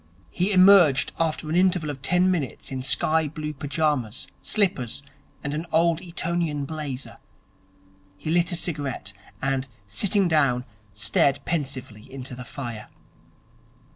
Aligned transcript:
He 0.31 0.51
emerged 0.51 1.11
after 1.19 1.47
an 1.47 1.55
interval 1.55 1.91
of 1.91 2.01
ten 2.01 2.31
minutes 2.31 2.71
in 2.71 2.81
sky 2.81 3.27
blue 3.27 3.53
pyjamas, 3.53 4.25
slippers, 4.41 5.03
and 5.43 5.53
an 5.53 5.67
Old 5.71 6.01
Etonian 6.01 6.65
blazer. 6.65 7.17
He 8.17 8.31
lit 8.31 8.51
a 8.51 8.55
cigarette; 8.55 9.13
and, 9.43 9.67
sitting 9.87 10.27
down, 10.27 10.65
stared 10.91 11.39
pensively 11.45 12.11
into 12.11 12.33
the 12.33 12.43
fire. 12.43 12.87